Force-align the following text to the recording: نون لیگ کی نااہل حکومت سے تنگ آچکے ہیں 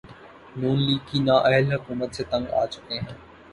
نون 0.59 0.77
لیگ 0.85 1.01
کی 1.07 1.17
نااہل 1.25 1.65
حکومت 1.73 2.09
سے 2.15 2.23
تنگ 2.31 2.45
آچکے 2.61 2.95
ہیں 2.95 3.15